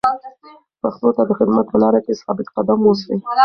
پښتو 0.81 1.09
ته 1.15 1.21
د 1.29 1.31
خدمت 1.39 1.65
په 1.69 1.77
لاره 1.83 1.99
کې 2.05 2.19
ثابت 2.21 2.47
قدم 2.55 2.79
اوسئ. 2.87 3.15